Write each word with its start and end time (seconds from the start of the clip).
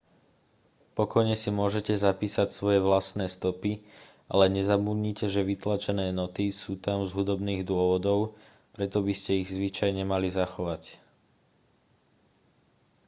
pokojne 0.97 1.35
si 1.43 1.49
môžete 1.59 1.93
zapísať 2.07 2.47
svoje 2.51 2.79
vlastné 2.87 3.25
stopy 3.35 3.73
ale 4.33 4.45
nezabudnite 4.57 5.25
že 5.33 5.45
vytlačené 5.51 6.07
noty 6.21 6.45
sú 6.61 6.73
tam 6.85 6.99
z 7.05 7.11
hudobných 7.17 7.61
dôvodov 7.71 8.19
preto 8.75 8.97
by 9.07 9.13
ste 9.19 9.31
ich 9.45 9.49
zvyčajne 9.57 10.01
mali 10.13 10.27
zachovať 10.39 10.83